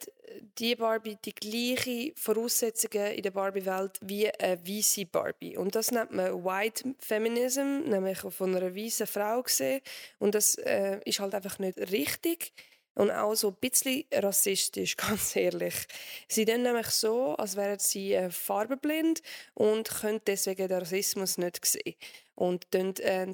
die 0.57 0.75
Barbie 0.75 1.17
die 1.23 1.33
gleichen 1.33 2.13
Voraussetzungen 2.15 3.13
in 3.13 3.23
der 3.23 3.31
Barbie-Welt 3.31 3.99
wie 4.01 4.31
eine 4.31 4.65
weiße 4.65 5.05
Barbie. 5.05 5.57
Und 5.57 5.75
das 5.75 5.91
nennt 5.91 6.11
man 6.11 6.43
White 6.43 6.95
Feminism, 6.99 7.81
nämlich 7.85 8.19
von 8.19 8.55
einer 8.55 8.75
weißen 8.75 9.07
Frau 9.07 9.41
gesehen. 9.41 9.81
Und 10.19 10.35
das 10.35 10.55
äh, 10.55 10.99
ist 11.05 11.19
halt 11.19 11.35
einfach 11.35 11.59
nicht 11.59 11.77
richtig. 11.91 12.53
Und 12.93 13.09
auch 13.09 13.35
so 13.35 13.49
ein 13.49 13.55
bisschen 13.55 14.03
rassistisch, 14.13 14.97
ganz 14.97 15.35
ehrlich. 15.35 15.87
Sie 16.27 16.45
tun 16.45 16.63
nämlich 16.63 16.87
so, 16.87 17.35
als 17.35 17.55
wären 17.55 17.79
sie 17.79 18.13
äh, 18.13 18.29
farbenblind 18.29 19.21
und 19.53 19.89
können 19.89 20.21
deswegen 20.27 20.67
den 20.67 20.79
Rassismus 20.79 21.37
nicht 21.37 21.65
sehen. 21.65 21.95
Und 22.35 22.67
dann 22.71 22.95
äh, 22.97 23.33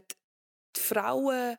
die 0.75 0.79
Frauen 0.79 1.57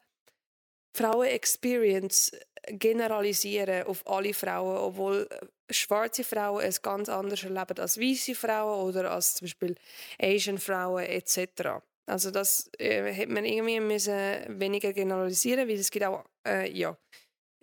Frauen-Experience 0.94 2.32
generalisieren 2.70 3.86
auf 3.86 4.06
alle 4.06 4.34
Frauen, 4.34 4.76
obwohl 4.76 5.28
schwarze 5.70 6.24
Frauen 6.24 6.62
es 6.62 6.82
ganz 6.82 7.08
anders 7.08 7.42
erleben 7.42 7.78
als 7.78 7.98
weiße 7.98 8.34
Frauen 8.34 8.88
oder 8.88 9.10
als 9.10 9.36
zum 9.36 9.46
Beispiel 9.46 9.74
Asian 10.20 10.58
Frauen 10.58 11.04
etc. 11.04 11.80
Also 12.06 12.30
das 12.30 12.70
äh, 12.78 13.12
hätte 13.12 13.32
man 13.32 13.44
irgendwie 13.44 13.80
müssen 13.80 14.14
weniger 14.60 14.92
generalisieren, 14.92 15.68
weil 15.68 15.76
es 15.76 15.90
gibt 15.90 16.06
auch 16.06 16.24
äh, 16.46 16.70
ja 16.70 16.96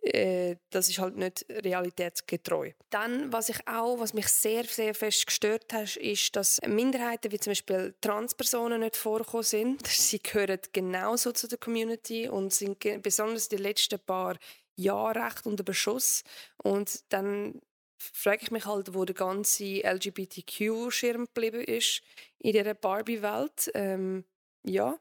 äh, 0.06 0.58
das 0.70 0.90
ist 0.90 1.00
halt 1.00 1.18
nicht 1.18 1.46
realitätsgetreu. 1.50 2.72
Dann, 2.90 3.34
was 3.34 3.50
ich 3.50 3.68
auch, 3.68 4.00
was 4.00 4.14
mich 4.14 4.28
sehr, 4.28 4.64
sehr 4.66 4.94
fest 4.94 5.26
gestört 5.26 5.74
hat, 5.74 5.96
ist, 5.98 6.36
dass 6.36 6.62
Minderheiten 6.68 7.32
wie 7.32 7.40
zum 7.40 7.52
Beispiel 7.52 7.96
Transpersonen 8.02 8.82
nicht 8.82 8.96
vorkommen 8.96 9.44
sind. 9.44 9.88
Sie 9.88 10.20
gehören 10.20 10.60
genauso 10.72 11.32
zu 11.32 11.48
der 11.48 11.58
Community 11.58 12.30
und 12.30 12.54
sind 12.54 12.80
besonders 13.02 13.50
die 13.50 13.58
letzten 13.58 14.00
paar 14.00 14.38
Jahre 14.76 15.26
recht 15.26 15.46
unter 15.46 15.64
Beschuss. 15.64 16.24
Und 16.58 17.12
dann 17.12 17.62
frage 17.98 18.44
ich 18.44 18.52
mich 18.52 18.66
halt, 18.66 18.94
wo 18.94 19.06
der 19.06 19.16
ganze 19.16 19.82
LGBTQ-Schirm 19.84 21.26
geblieben 21.26 21.64
ist 21.64 22.02
in 22.40 22.52
dieser 22.52 22.74
Barbie-Welt. 22.76 23.72
Ähm, 23.74 24.26
ja, 24.64 25.00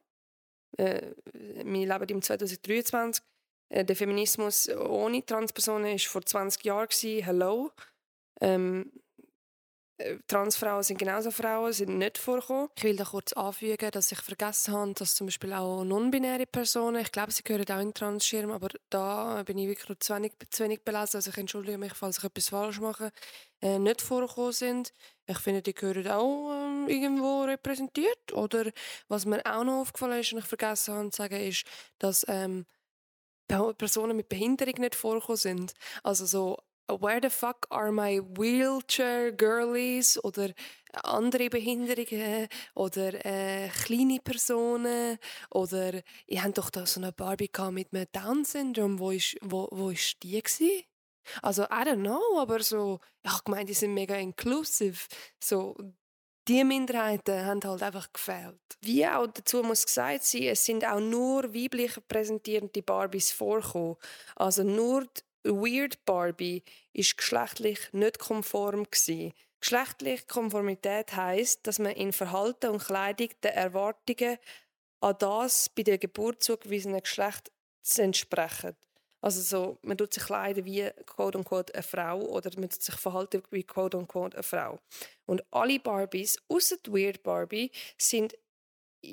äh, 0.78 1.12
wir 1.32 1.86
leben 1.86 2.08
im 2.08 2.22
2023 2.22 3.22
Äh, 3.22 3.33
der 3.82 3.96
Feminismus 3.96 4.68
ohne 4.68 5.26
Transpersonen 5.26 5.92
war 5.92 5.98
vor 5.98 6.24
20 6.24 6.64
Jahren. 6.64 6.88
Hello. 7.22 7.72
Ähm, 8.40 8.92
äh, 9.96 10.16
Transfrauen 10.26 10.82
sind 10.82 10.98
genauso 10.98 11.30
Frauen, 11.30 11.72
sind 11.72 11.98
nicht 11.98 12.18
vorgekommen. 12.18 12.68
Ich 12.76 12.82
will 12.82 12.96
da 12.96 13.04
kurz 13.04 13.32
anfügen, 13.32 13.90
dass 13.92 14.10
ich 14.10 14.18
vergessen 14.18 14.74
habe, 14.74 14.92
dass 14.94 15.14
zum 15.14 15.28
Beispiel 15.28 15.52
auch 15.52 15.84
non-binäre 15.84 16.46
Personen, 16.46 17.00
ich 17.00 17.12
glaube, 17.12 17.30
sie 17.30 17.44
gehören 17.44 17.64
auch 17.70 17.80
in 17.80 17.88
den 17.88 17.94
Transschirm, 17.94 18.50
aber 18.50 18.68
da 18.90 19.42
bin 19.44 19.56
ich 19.58 19.68
wirklich 19.68 20.00
zu 20.00 20.14
wenig, 20.14 20.32
zu 20.50 20.64
wenig 20.64 20.82
belesen, 20.82 21.16
also 21.16 21.30
ich 21.30 21.38
entschuldige 21.38 21.78
mich, 21.78 21.94
falls 21.94 22.18
ich 22.18 22.24
etwas 22.24 22.48
falsch 22.48 22.80
mache, 22.80 23.12
äh, 23.62 23.78
nicht 23.78 24.02
vorgekommen 24.02 24.52
sind. 24.52 24.92
Ich 25.26 25.38
finde, 25.38 25.62
die 25.62 25.74
gehören 25.74 26.08
auch 26.08 26.50
äh, 26.50 26.92
irgendwo 26.92 27.44
repräsentiert. 27.44 28.32
Oder 28.32 28.72
was 29.08 29.26
mir 29.26 29.42
auch 29.46 29.62
noch 29.62 29.80
aufgefallen 29.82 30.20
ist 30.20 30.32
und 30.32 30.40
ich 30.40 30.44
vergessen 30.44 30.94
habe 30.94 31.10
zu 31.10 31.18
sagen, 31.18 31.40
ist, 31.40 31.64
dass 31.98 32.26
ähm, 32.28 32.66
Personen 33.46 34.16
mit 34.16 34.28
Behinderung 34.28 34.74
nicht 34.78 34.94
vorgekommen 34.94 35.36
sind. 35.36 35.74
Also 36.02 36.26
so 36.26 36.58
Where 36.86 37.18
the 37.18 37.30
fuck 37.30 37.66
are 37.70 37.90
my 37.90 38.20
wheelchair 38.20 39.32
girlies 39.32 40.22
oder 40.22 40.52
andere 41.02 41.48
Behinderungen 41.48 42.46
oder 42.74 43.24
äh, 43.24 43.70
kleine 43.70 44.20
Personen 44.20 45.18
oder 45.50 46.02
ich 46.26 46.42
habe 46.42 46.52
doch 46.52 46.68
da 46.68 46.84
so 46.84 47.00
eine 47.00 47.10
Barbie 47.12 47.50
mit 47.70 47.94
einem 47.94 48.06
Down-Syndrom, 48.12 48.98
wo 48.98 49.12
ist, 49.12 49.36
wo, 49.40 49.66
wo 49.72 49.90
ist 49.90 50.22
die 50.22 50.42
gewesen? 50.42 50.82
Also, 51.40 51.62
I 51.64 51.84
don't 51.86 52.02
know, 52.02 52.38
aber 52.38 52.62
so, 52.62 53.00
ich 53.22 53.32
habe 53.32 53.44
gemeint, 53.44 53.70
die 53.70 53.74
sind 53.74 53.94
mega 53.94 54.16
inclusive. 54.16 55.06
So, 55.42 55.74
die 56.48 56.64
Minderheiten 56.64 57.44
haben 57.44 57.60
halt 57.64 57.82
einfach 57.82 58.12
gefehlt. 58.12 58.58
Wie 58.80 59.06
auch 59.06 59.26
dazu 59.26 59.62
muss 59.62 59.86
gesagt 59.86 60.24
sein, 60.24 60.42
es 60.42 60.64
sind 60.64 60.84
auch 60.84 61.00
nur 61.00 61.54
weiblich 61.54 61.92
präsentierende 62.06 62.82
Barbies 62.82 63.32
vorgekommen. 63.32 63.96
Also 64.36 64.62
nur 64.62 65.06
Weird 65.44 66.04
Barbie 66.04 66.62
ist 66.92 67.16
geschlechtlich 67.16 67.92
nicht 67.92 68.18
konform 68.18 68.84
gewesen. 68.84 69.32
Geschlechtliche 69.60 70.26
Konformität 70.26 71.16
heißt, 71.16 71.66
dass 71.66 71.78
man 71.78 71.92
in 71.92 72.12
Verhalten 72.12 72.70
und 72.70 72.84
Kleidung 72.84 73.28
den 73.42 73.52
Erwartungen 73.52 74.38
an 75.00 75.16
das 75.18 75.68
bei 75.68 75.82
der 75.82 75.98
Geburt 75.98 76.42
zugewiesene 76.42 77.00
Geschlecht 77.00 77.50
entsprechen. 77.96 78.76
Also 79.24 79.40
so, 79.40 79.78
man 79.82 79.96
tut 79.96 80.12
sich 80.12 80.24
kleiden 80.24 80.64
wie 80.66 80.90
quote 81.06 81.38
unquote 81.38 81.72
eine 81.74 81.82
Frau 81.82 82.20
oder 82.20 82.50
man 82.58 82.68
tut 82.68 82.82
sich 82.82 82.94
verhalten 82.94 83.42
wie 83.50 83.64
quote 83.64 83.96
unquote 83.96 84.36
eine 84.36 84.42
Frau. 84.42 84.78
Und 85.24 85.42
alle 85.50 85.80
Barbies, 85.80 86.38
außer 86.48 86.76
die 86.84 86.92
Weird 86.92 87.22
Barbie, 87.22 87.70
sind 87.96 88.36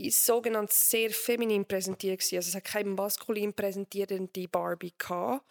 sogenannt 0.09 0.71
sehr 0.71 1.11
feminin 1.11 1.65
präsentiert 1.65 2.19
gewesen. 2.19 2.35
Also 2.37 2.49
es 2.49 2.55
hat 2.55 2.63
keine 2.65 2.89
maskulin 2.89 3.53
präsentierende 3.53 4.47
Barbie 4.47 4.93
gehabt 4.97 5.45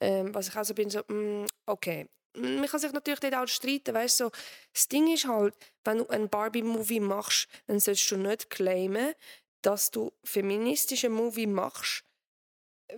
ähm, 0.00 0.34
was 0.34 0.48
ich 0.48 0.56
also 0.56 0.74
bin, 0.74 0.90
so, 0.90 1.00
mm, 1.06 1.46
okay. 1.66 2.08
Man 2.36 2.66
kann 2.66 2.80
sich 2.80 2.92
natürlich 2.92 3.20
dort 3.20 3.34
auch 3.34 3.48
streiten, 3.48 3.94
weißt 3.94 4.18
so, 4.18 4.30
das 4.72 4.88
Ding 4.88 5.12
ist 5.12 5.26
halt, 5.26 5.54
wenn 5.84 5.98
du 5.98 6.08
einen 6.08 6.28
Barbie-Movie 6.28 7.00
machst, 7.00 7.48
dann 7.66 7.80
sollst 7.80 8.10
du 8.10 8.16
nicht 8.16 8.50
claimen, 8.50 9.14
dass 9.62 9.90
du 9.90 10.12
feministische 10.22 11.10
Movie 11.10 11.48
machst, 11.48 12.04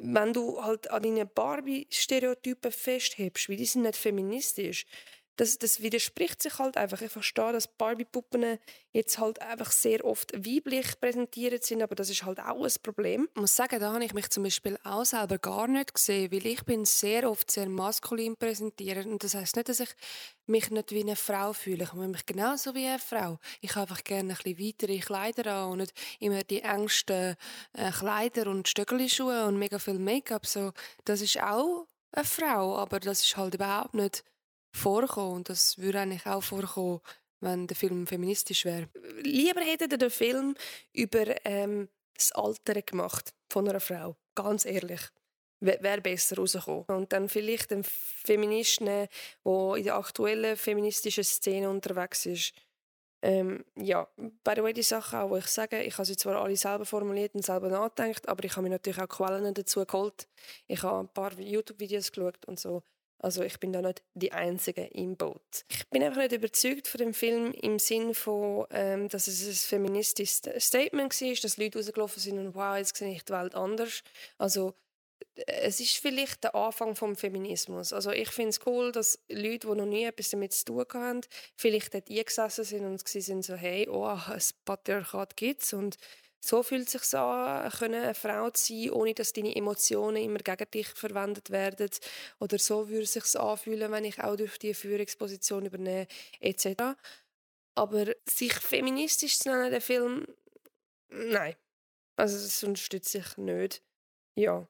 wenn 0.00 0.32
du 0.32 0.62
halt 0.62 0.90
an 0.90 1.02
deinen 1.02 1.28
Barbie-Stereotypen 1.28 2.72
festhebst, 2.72 3.48
weil 3.48 3.56
die 3.56 3.66
sind 3.66 3.82
nicht 3.82 3.96
feministisch 3.96 4.86
das, 5.36 5.58
das 5.58 5.80
widerspricht 5.80 6.42
sich 6.42 6.58
halt 6.58 6.76
einfach. 6.76 7.00
Ich 7.00 7.10
verstehe, 7.10 7.52
dass 7.52 7.66
Barbie-Puppen 7.66 8.58
jetzt 8.92 9.18
halt 9.18 9.40
einfach 9.40 9.72
sehr 9.72 10.04
oft 10.04 10.32
weiblich 10.34 11.00
präsentiert 11.00 11.64
sind, 11.64 11.82
aber 11.82 11.94
das 11.94 12.10
ist 12.10 12.24
halt 12.24 12.40
auch 12.40 12.64
ein 12.64 12.72
Problem. 12.82 13.28
Ich 13.34 13.40
muss 13.40 13.56
sagen, 13.56 13.80
da 13.80 13.92
habe 13.92 14.04
ich 14.04 14.12
mich 14.12 14.28
zum 14.30 14.42
Beispiel 14.42 14.78
auch 14.84 15.04
selber 15.04 15.38
gar 15.38 15.66
nicht 15.68 15.94
gesehen, 15.94 16.30
weil 16.30 16.46
ich 16.46 16.62
bin 16.64 16.84
sehr 16.84 17.30
oft 17.30 17.50
sehr 17.50 17.68
maskulin 17.68 18.36
präsentiert 18.36 19.06
und 19.06 19.24
das 19.24 19.34
heißt 19.34 19.56
nicht, 19.56 19.68
dass 19.68 19.80
ich 19.80 19.90
mich 20.46 20.70
nicht 20.70 20.90
wie 20.90 21.00
eine 21.00 21.16
Frau 21.16 21.52
fühle. 21.52 21.84
Ich 21.84 21.90
fühle 21.90 22.08
mich 22.08 22.26
genauso 22.26 22.74
wie 22.74 22.86
eine 22.86 22.98
Frau. 22.98 23.38
Ich 23.60 23.70
habe 23.74 23.82
einfach 23.82 24.04
gerne 24.04 24.34
ein 24.34 24.36
bisschen 24.36 24.58
weitere 24.58 24.98
Kleider 24.98 25.54
an 25.54 25.72
und 25.72 25.78
nicht 25.78 25.94
immer 26.20 26.42
die 26.42 26.60
engsten 26.60 27.36
äh, 27.72 27.90
Kleider 27.90 28.48
und 28.48 28.68
Stöckelschuhe 28.68 29.46
und 29.46 29.58
mega 29.58 29.78
viel 29.78 29.98
Make-up. 29.98 30.46
So, 30.46 30.72
das 31.04 31.20
ist 31.22 31.40
auch 31.40 31.86
eine 32.12 32.24
Frau, 32.24 32.76
aber 32.76 33.00
das 33.00 33.22
ist 33.22 33.36
halt 33.36 33.54
überhaupt 33.54 33.94
nicht 33.94 34.24
vorkommen. 34.72 35.36
Und 35.36 35.48
das 35.48 35.78
würde 35.78 36.00
eigentlich 36.00 36.26
auch 36.26 36.42
vorkommen, 36.42 37.00
wenn 37.40 37.66
der 37.66 37.76
Film 37.76 38.06
feministisch 38.06 38.64
wäre. 38.64 38.88
Lieber 39.22 39.60
hätte 39.60 39.88
er 39.90 39.98
den 39.98 40.10
Film 40.10 40.54
über 40.92 41.44
ähm, 41.44 41.88
das 42.14 42.32
Alter 42.32 42.80
gemacht 42.82 43.32
von 43.48 43.68
einer 43.68 43.80
Frau. 43.80 44.16
Ganz 44.34 44.64
ehrlich. 44.64 45.00
Wäre 45.60 46.00
besser 46.00 46.36
rausgekommen. 46.36 46.84
Und 46.86 47.12
dann 47.12 47.28
vielleicht 47.28 47.72
ein 47.72 47.84
Feminist 47.84 48.80
der 48.80 49.08
in 49.76 49.84
der 49.84 49.94
aktuellen 49.94 50.56
feministischen 50.56 51.22
Szene 51.22 51.70
unterwegs 51.70 52.26
ist. 52.26 52.52
Ähm, 53.24 53.64
ja, 53.76 54.08
by 54.16 54.54
the 54.56 54.72
die 54.72 54.82
Sache 54.82 55.20
auch, 55.20 55.30
wo 55.30 55.36
ich 55.36 55.46
sage, 55.46 55.80
ich 55.84 55.94
habe 55.94 56.04
sie 56.04 56.16
zwar 56.16 56.42
alle 56.42 56.56
selber 56.56 56.84
formuliert 56.84 57.36
und 57.36 57.44
selber 57.44 57.68
nachgedacht, 57.68 58.28
aber 58.28 58.44
ich 58.44 58.50
habe 58.52 58.62
mir 58.62 58.70
natürlich 58.70 59.00
auch 59.00 59.08
Quellen 59.08 59.54
dazu 59.54 59.86
geholt. 59.86 60.26
Ich 60.66 60.82
habe 60.82 60.98
ein 60.98 61.08
paar 61.08 61.32
YouTube-Videos 61.38 62.10
geschaut 62.10 62.44
und 62.46 62.58
so. 62.58 62.82
Also 63.22 63.42
ich 63.42 63.58
bin 63.60 63.72
da 63.72 63.80
nicht 63.80 64.02
die 64.14 64.32
Einzige 64.32 64.82
im 64.82 65.16
Boot. 65.16 65.64
Ich 65.68 65.88
bin 65.90 66.02
einfach 66.02 66.20
nicht 66.20 66.32
überzeugt 66.32 66.88
von 66.88 66.98
dem 66.98 67.14
Film 67.14 67.52
im 67.52 67.78
Sinn 67.78 68.14
von, 68.14 68.66
ähm, 68.70 69.08
dass 69.08 69.28
es 69.28 69.46
ein 69.46 69.54
feministisches 69.54 70.42
Statement 70.58 71.20
war, 71.20 71.34
dass 71.40 71.56
Leute 71.56 71.78
rausgelaufen 71.78 72.20
sind 72.20 72.38
und 72.38 72.54
wow, 72.56 72.76
jetzt 72.76 72.96
sehe 72.96 73.12
ich 73.12 73.24
die 73.24 73.32
Welt 73.32 73.54
anders. 73.54 74.02
Also 74.38 74.74
es 75.46 75.80
ist 75.80 75.96
vielleicht 75.98 76.44
der 76.44 76.54
Anfang 76.54 76.96
vom 76.96 77.16
Feminismus. 77.16 77.92
Also 77.92 78.10
ich 78.10 78.30
finde 78.30 78.50
es 78.50 78.60
cool, 78.66 78.92
dass 78.92 79.18
Leute, 79.28 79.68
die 79.68 79.74
noch 79.74 79.86
nie 79.86 80.04
etwas 80.04 80.30
damit 80.30 80.52
zu 80.52 80.64
tun 80.64 80.84
haben, 80.94 81.20
vielleicht 81.56 81.94
dort 81.94 82.10
eingesessen 82.10 82.64
sind 82.64 82.84
und 82.84 83.06
sie 83.06 83.20
sind 83.20 83.44
so, 83.44 83.54
hey, 83.54 83.88
oh, 83.88 84.04
ein 84.04 84.42
Patriarchat 84.64 85.36
gibt 85.36 85.62
es 85.62 85.72
so 86.44 86.62
fühlt 86.62 86.86
es 86.92 86.92
sich 86.92 87.14
an, 87.14 87.70
eine 87.80 88.14
Frau 88.14 88.50
zu 88.50 88.74
sein, 88.74 88.90
ohne 88.90 89.14
dass 89.14 89.32
deine 89.32 89.54
Emotionen 89.54 90.16
immer 90.24 90.38
gegen 90.40 90.70
dich 90.70 90.88
verwendet 90.88 91.50
werden. 91.50 91.88
Oder 92.40 92.58
so 92.58 92.88
würde 92.88 93.04
es 93.04 93.12
sich 93.12 93.38
anfühlen, 93.38 93.92
wenn 93.92 94.04
ich 94.04 94.22
auch 94.22 94.36
durch 94.36 94.58
die 94.58 94.74
Führungsposition 94.74 95.66
übernehme, 95.66 96.08
etc. 96.40 96.96
Aber 97.76 98.06
sich 98.28 98.54
feministisch 98.54 99.38
zu 99.38 99.50
nennen, 99.50 99.70
der 99.70 99.80
Film, 99.80 100.26
nein. 101.10 101.54
Also 102.16 102.36
das 102.44 102.62
unterstütze 102.64 103.18
ich 103.18 103.36
nicht. 103.38 103.82
Ja. 104.36 104.68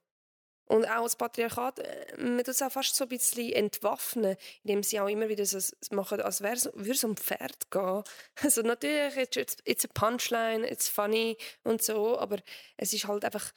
Und 0.66 0.86
auch 0.86 1.02
das 1.02 1.16
Patriarchat, 1.16 1.80
äh, 1.80 2.16
man 2.16 2.38
tut 2.38 2.48
es 2.48 2.62
auch 2.62 2.72
fast 2.72 2.94
so 2.94 3.04
ein 3.04 3.08
bisschen 3.08 3.52
entwaffnen, 3.52 4.36
indem 4.62 4.82
sie 4.82 5.00
auch 5.00 5.08
immer 5.08 5.28
wieder 5.28 5.44
so 5.44 5.58
machen, 5.90 6.20
als 6.20 6.40
würde 6.40 6.70
es 6.90 7.04
um 7.04 7.16
Pferd 7.16 7.70
gehen. 7.70 8.02
Also 8.42 8.62
natürlich, 8.62 9.36
it's, 9.36 9.56
it's 9.64 9.84
a 9.84 9.88
punchline, 9.88 10.64
it's 10.64 10.88
funny 10.88 11.36
und 11.64 11.82
so, 11.82 12.18
aber 12.18 12.38
es 12.76 12.92
ist 12.92 13.06
halt 13.06 13.24
einfach, 13.24 13.52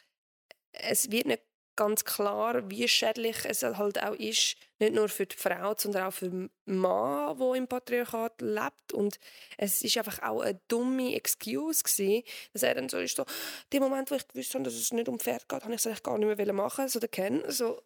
es 0.73 1.11
wird 1.11 1.27
nicht 1.27 1.41
ganz 1.75 2.05
klar, 2.05 2.69
wie 2.69 2.87
schädlich 2.87 3.37
es 3.45 3.63
halt 3.63 4.01
auch 4.01 4.13
ist, 4.15 4.55
nicht 4.79 4.93
nur 4.93 5.09
für 5.09 5.25
die 5.25 5.35
Frau, 5.35 5.75
sondern 5.77 6.07
auch 6.07 6.13
für 6.13 6.29
den 6.29 6.49
Mann, 6.65 7.37
der 7.37 7.53
im 7.55 7.67
Patriarchat 7.67 8.41
lebt. 8.41 8.93
Und 8.93 9.19
es 9.57 9.81
ist 9.81 9.97
einfach 9.97 10.21
auch 10.21 10.41
eine 10.41 10.59
dumme 10.67 11.15
Excuse 11.15 11.83
gewesen, 11.83 12.23
dass 12.53 12.63
er 12.63 12.75
dann 12.75 12.89
so 12.89 12.97
ist, 12.99 13.17
so, 13.17 13.25
dem 13.71 13.83
Moment, 13.83 14.11
wo 14.11 14.15
ich 14.15 14.27
gewusst 14.27 14.53
habe, 14.53 14.63
dass 14.63 14.73
es 14.73 14.93
nicht 14.93 15.09
um 15.09 15.19
Pferd 15.19 15.47
geht, 15.49 15.63
habe 15.63 15.73
ich 15.73 15.79
es 15.79 15.87
eigentlich 15.87 16.03
gar 16.03 16.17
nicht 16.17 16.37
mehr 16.37 16.53
machen, 16.53 16.87
so 16.87 16.99
der 16.99 17.09
Ken, 17.09 17.43
so, 17.49 17.81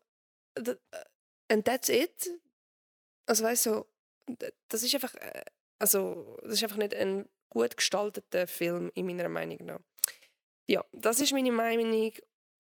and 1.48 1.66
that's 1.66 1.90
it. 1.90 2.30
Also 3.26 3.44
weißt 3.44 3.66
du, 3.68 3.86
das 4.68 4.84
ist 4.84 4.94
einfach, 4.94 5.14
äh, 5.16 5.44
also, 5.80 6.38
das 6.44 6.54
ist 6.54 6.64
einfach 6.64 6.78
nicht 6.78 6.96
ein 6.96 7.28
gut 7.50 7.78
gestalteter 7.78 8.48
Film, 8.48 8.92
in 8.94 9.06
meiner 9.06 9.30
Meinung 9.30 9.66
nach. 9.66 9.80
Ja, 10.68 10.86
das 10.92 11.20
ist 11.20 11.34
meine 11.34 11.52
Meinung 11.52 12.14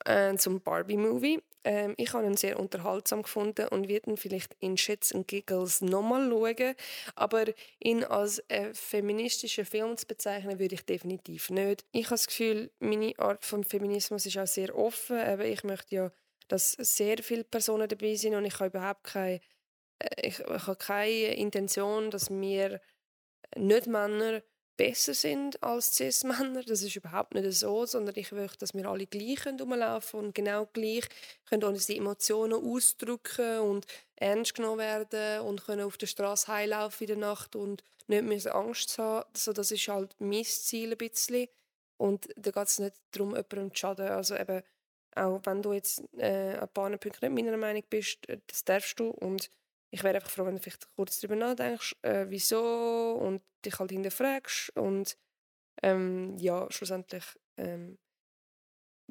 äh, 0.05 0.35
zum 0.35 0.61
Barbie-Movie. 0.61 1.41
Ähm, 1.63 1.93
ich 1.97 2.13
habe 2.13 2.25
ihn 2.25 2.37
sehr 2.37 2.59
unterhaltsam 2.59 3.23
gefunden 3.23 3.67
und 3.67 3.87
werde 3.87 4.09
ihn 4.11 4.17
vielleicht 4.17 4.55
in 4.59 4.77
Shits 4.77 5.13
and 5.13 5.27
Giggles 5.27 5.81
nochmal 5.81 6.29
schauen. 6.29 6.75
Aber 7.15 7.45
ihn 7.79 8.03
als 8.03 8.39
äh, 8.47 8.73
feministischen 8.73 9.65
Film 9.65 9.97
zu 9.97 10.07
bezeichnen, 10.07 10.59
würde 10.59 10.75
ich 10.75 10.85
definitiv 10.85 11.49
nicht. 11.49 11.85
Ich 11.91 12.05
habe 12.05 12.15
das 12.15 12.27
Gefühl, 12.27 12.71
meine 12.79 13.13
Art 13.17 13.45
von 13.45 13.63
Feminismus 13.63 14.25
ist 14.25 14.37
auch 14.37 14.47
sehr 14.47 14.75
offen. 14.77 15.17
Aber 15.17 15.45
ich 15.45 15.63
möchte 15.63 15.95
ja, 15.95 16.11
dass 16.47 16.71
sehr 16.73 17.17
viele 17.21 17.43
Personen 17.43 17.87
dabei 17.87 18.15
sind 18.15 18.35
und 18.35 18.45
ich 18.45 18.55
habe 18.55 18.67
überhaupt 18.67 19.03
keine, 19.03 19.41
äh, 19.99 20.27
ich, 20.27 20.39
ich 20.39 20.67
habe 20.67 20.75
keine 20.75 21.35
Intention, 21.35 22.09
dass 22.09 22.29
wir 22.29 22.81
nicht 23.55 23.87
Männer 23.87 24.41
besser 24.79 25.13
sind 25.13 25.61
als 25.61 25.97
Cis-Männer. 25.97 26.63
Das 26.63 26.81
ist 26.81 26.95
überhaupt 26.95 27.33
nicht 27.33 27.51
so, 27.51 27.85
sondern 27.85 28.15
ich 28.15 28.31
möchte, 28.31 28.59
dass 28.59 28.73
wir 28.73 28.85
alle 28.85 29.07
gleich 29.07 29.45
rumlaufen 29.45 30.21
und 30.21 30.33
genau 30.33 30.67
gleich 30.71 31.03
können 31.49 31.65
unsere 31.65 31.99
Emotionen 31.99 32.53
ausdrücken 32.53 33.59
und 33.59 33.85
ernst 34.15 34.55
genommen 34.55 34.79
werden 34.79 35.41
und 35.41 35.65
können 35.65 35.81
auf 35.81 35.97
der 35.97 36.07
Straße 36.07 36.47
heilaufen 36.47 37.07
in 37.07 37.07
der 37.07 37.17
Nacht 37.17 37.57
und 37.57 37.83
nicht 38.07 38.23
mehr 38.23 38.55
Angst 38.55 38.97
haben. 38.97 39.27
Also 39.33 39.51
das 39.51 39.71
ist 39.71 39.85
halt 39.89 40.15
mein 40.19 40.45
Ziel 40.45 40.91
ein 40.91 40.97
bisschen. 40.97 41.49
Und 41.97 42.29
da 42.37 42.51
geht 42.51 42.67
es 42.67 42.79
nicht 42.79 42.95
darum, 43.11 43.31
jemandem 43.31 43.75
zu 43.75 43.79
schaden. 43.79 44.07
Also 44.07 44.37
eben, 44.37 44.63
Auch 45.13 45.41
wenn 45.43 45.61
du 45.61 45.73
jetzt 45.73 46.03
äh, 46.17 46.53
an 46.53 46.61
ein 46.61 46.69
paar 46.69 46.89
Punkten 46.97 47.33
nicht 47.33 47.45
meiner 47.45 47.57
Meinung 47.57 47.83
bist, 47.89 48.29
äh, 48.29 48.37
das 48.47 48.63
darfst 48.63 48.97
du. 48.97 49.09
Und 49.09 49.51
ich 49.91 50.03
wäre 50.03 50.15
einfach 50.15 50.29
froh, 50.29 50.45
wenn 50.45 50.55
du 50.55 50.61
vielleicht 50.61 50.87
kurz 50.95 51.19
darüber 51.19 51.35
nachdenkst, 51.35 51.95
äh, 52.03 52.25
wieso 52.29 53.13
und 53.19 53.41
dich 53.65 53.77
halt 53.79 53.91
hinterfragst. 53.91 54.75
Und 54.75 55.17
ähm, 55.81 56.37
ja, 56.37 56.67
schlussendlich 56.69 57.23
ähm, 57.57 57.97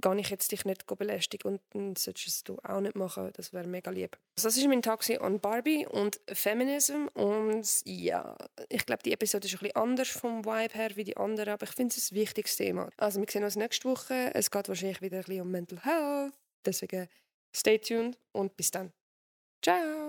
gar 0.00 0.16
ich 0.16 0.30
jetzt 0.30 0.52
dich 0.52 0.64
nicht 0.64 0.86
belästigen 0.86 1.52
und 1.52 1.60
dann 1.70 1.96
solltest 1.96 2.48
du 2.48 2.58
auch 2.62 2.80
nicht 2.80 2.94
machen. 2.94 3.30
Das 3.34 3.52
wäre 3.52 3.66
mega 3.66 3.90
lieb. 3.90 4.16
Also 4.36 4.48
das 4.48 4.56
ist 4.56 4.66
mein 4.66 4.82
Tag 4.82 5.08
an 5.20 5.40
Barbie 5.40 5.86
und 5.86 6.20
Feminism 6.32 7.06
und 7.14 7.66
ja, 7.84 8.36
ich 8.68 8.86
glaube, 8.86 9.02
die 9.02 9.12
Episode 9.12 9.46
ist 9.46 9.54
ein 9.54 9.58
bisschen 9.58 9.76
anders 9.76 10.08
vom 10.08 10.44
Vibe 10.44 10.74
her 10.74 10.90
wie 10.94 11.04
die 11.04 11.16
anderen, 11.16 11.50
aber 11.50 11.64
ich 11.64 11.74
finde 11.74 11.94
es 11.96 12.10
ein 12.10 12.14
wichtiges 12.16 12.56
Thema. 12.56 12.90
Also 12.96 13.20
wir 13.20 13.28
sehen 13.28 13.44
uns 13.44 13.56
nächste 13.56 13.88
Woche. 13.88 14.30
Es 14.34 14.50
geht 14.50 14.68
wahrscheinlich 14.68 15.02
wieder 15.02 15.18
ein 15.18 15.24
bisschen 15.24 15.42
um 15.42 15.50
Mental 15.50 15.84
Health. 15.84 16.34
Deswegen 16.64 17.08
stay 17.54 17.78
tuned 17.78 18.18
und 18.32 18.56
bis 18.56 18.70
dann. 18.70 18.92
Ciao! 19.62 20.07